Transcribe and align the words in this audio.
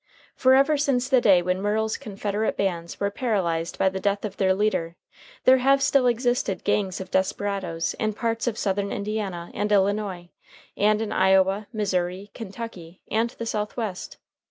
For 0.35 0.55
ever 0.55 0.77
since 0.79 1.07
the 1.07 1.21
day 1.21 1.43
when 1.43 1.61
Murrell's 1.61 1.95
confederate 1.95 2.57
bands 2.57 2.99
were 2.99 3.11
paralyzed 3.11 3.77
by 3.77 3.89
the 3.89 3.99
death 3.99 4.25
of 4.25 4.37
their 4.37 4.51
leader, 4.55 4.95
there 5.43 5.59
have 5.59 5.79
still 5.79 6.07
existed 6.07 6.63
gangs 6.63 6.99
of 6.99 7.11
desperadoes 7.11 7.93
in 7.99 8.13
parts 8.13 8.47
of 8.47 8.57
Southern 8.57 8.91
Indiana 8.91 9.51
and 9.53 9.71
Illinois, 9.71 10.31
and 10.75 11.03
in 11.03 11.11
Iowa, 11.11 11.67
Missouri, 11.71 12.31
Kentucky, 12.33 13.03
and 13.11 13.29
the 13.29 13.45
Southwest. 13.45 14.17